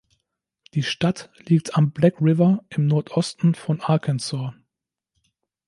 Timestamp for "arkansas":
3.81-4.51